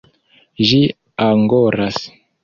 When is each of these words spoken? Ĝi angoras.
Ĝi 0.69 0.79
angoras. 1.25 1.99